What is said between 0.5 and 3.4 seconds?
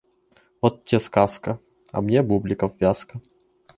Вот тебе сказка, а мне бубликов вязка.